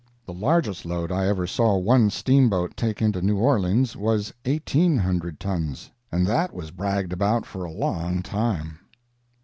[0.25, 5.39] The largest load I ever saw one steamboat take into New Orleans was eighteen hundred
[5.39, 8.79] tons, and that was bragged about for a long time.